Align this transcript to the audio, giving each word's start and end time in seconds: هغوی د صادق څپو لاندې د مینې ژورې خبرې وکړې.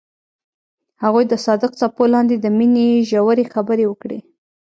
هغوی 1.03 1.23
د 1.27 1.33
صادق 1.45 1.71
څپو 1.79 2.03
لاندې 2.13 2.35
د 2.39 2.45
مینې 2.57 2.87
ژورې 3.09 3.45
خبرې 3.53 3.85
وکړې. 3.87 4.19